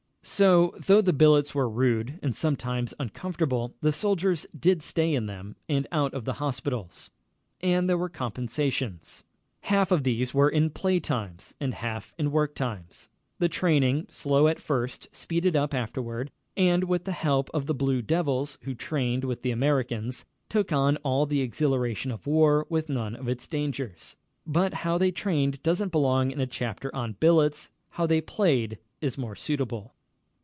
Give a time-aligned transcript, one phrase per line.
[0.23, 5.55] So, though the billets were rude and sometimes uncomfortable, the soldiers did stay in them
[5.67, 7.09] and out of the hospitals.
[7.59, 9.23] And there were compensations.
[9.61, 13.09] Half of these were in play times, and half in work times.
[13.39, 18.03] The training, slow at first, speeded up afterward and, with the help of the "Blue
[18.03, 23.15] Devils" who trained with the Americans, took on all the exhilaration of war with none
[23.15, 24.15] of its dangers.
[24.45, 27.71] But how they trained doesn't belong in a chapter on billets.
[27.89, 29.95] How they played is more suitable.